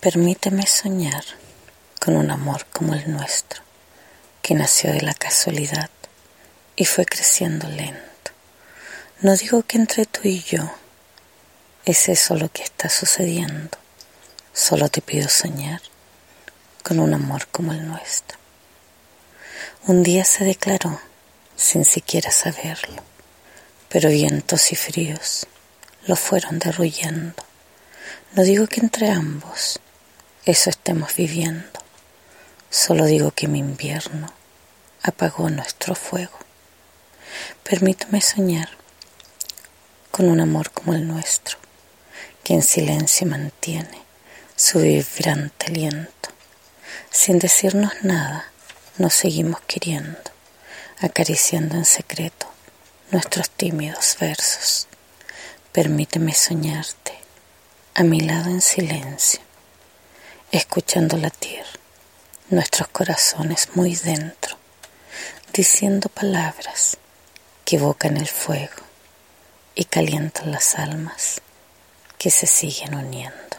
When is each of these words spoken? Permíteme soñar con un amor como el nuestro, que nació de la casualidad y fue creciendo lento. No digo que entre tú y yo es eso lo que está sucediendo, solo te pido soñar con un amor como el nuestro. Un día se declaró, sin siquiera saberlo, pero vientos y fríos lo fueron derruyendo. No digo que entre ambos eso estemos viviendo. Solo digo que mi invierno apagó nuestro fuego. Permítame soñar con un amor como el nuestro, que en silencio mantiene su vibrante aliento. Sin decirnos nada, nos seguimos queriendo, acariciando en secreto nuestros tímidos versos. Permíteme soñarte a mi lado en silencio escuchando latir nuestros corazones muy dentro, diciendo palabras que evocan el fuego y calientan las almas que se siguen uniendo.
Permíteme 0.00 0.66
soñar 0.66 1.24
con 2.00 2.16
un 2.16 2.30
amor 2.30 2.64
como 2.72 2.94
el 2.94 3.12
nuestro, 3.12 3.60
que 4.40 4.54
nació 4.54 4.92
de 4.92 5.02
la 5.02 5.12
casualidad 5.12 5.90
y 6.74 6.86
fue 6.86 7.04
creciendo 7.04 7.68
lento. 7.68 8.30
No 9.20 9.36
digo 9.36 9.62
que 9.62 9.76
entre 9.76 10.06
tú 10.06 10.20
y 10.22 10.42
yo 10.42 10.72
es 11.84 12.08
eso 12.08 12.34
lo 12.34 12.50
que 12.50 12.62
está 12.62 12.88
sucediendo, 12.88 13.76
solo 14.54 14.88
te 14.88 15.02
pido 15.02 15.28
soñar 15.28 15.82
con 16.82 16.98
un 16.98 17.12
amor 17.12 17.48
como 17.48 17.74
el 17.74 17.86
nuestro. 17.86 18.38
Un 19.86 20.02
día 20.02 20.24
se 20.24 20.44
declaró, 20.44 20.98
sin 21.56 21.84
siquiera 21.84 22.30
saberlo, 22.30 23.02
pero 23.90 24.08
vientos 24.08 24.72
y 24.72 24.76
fríos 24.76 25.46
lo 26.06 26.16
fueron 26.16 26.58
derruyendo. 26.58 27.44
No 28.32 28.44
digo 28.44 28.66
que 28.66 28.80
entre 28.80 29.10
ambos 29.10 29.78
eso 30.46 30.70
estemos 30.70 31.14
viviendo. 31.16 31.80
Solo 32.70 33.04
digo 33.04 33.30
que 33.30 33.46
mi 33.46 33.58
invierno 33.58 34.32
apagó 35.02 35.50
nuestro 35.50 35.94
fuego. 35.94 36.38
Permítame 37.62 38.22
soñar 38.22 38.70
con 40.10 40.28
un 40.28 40.40
amor 40.40 40.70
como 40.70 40.94
el 40.94 41.06
nuestro, 41.06 41.58
que 42.42 42.54
en 42.54 42.62
silencio 42.62 43.26
mantiene 43.26 44.02
su 44.56 44.78
vibrante 44.78 45.66
aliento. 45.66 46.30
Sin 47.10 47.38
decirnos 47.38 47.92
nada, 48.02 48.50
nos 48.96 49.12
seguimos 49.12 49.60
queriendo, 49.66 50.18
acariciando 51.00 51.76
en 51.76 51.84
secreto 51.84 52.50
nuestros 53.10 53.50
tímidos 53.50 54.16
versos. 54.18 54.88
Permíteme 55.72 56.32
soñarte 56.32 57.12
a 57.94 58.04
mi 58.04 58.20
lado 58.20 58.48
en 58.48 58.62
silencio 58.62 59.49
escuchando 60.52 61.16
latir 61.16 61.64
nuestros 62.48 62.88
corazones 62.88 63.68
muy 63.74 63.94
dentro, 63.94 64.56
diciendo 65.52 66.08
palabras 66.08 66.96
que 67.64 67.76
evocan 67.76 68.16
el 68.16 68.26
fuego 68.26 68.82
y 69.76 69.84
calientan 69.84 70.50
las 70.50 70.74
almas 70.74 71.40
que 72.18 72.30
se 72.30 72.46
siguen 72.46 72.94
uniendo. 72.94 73.49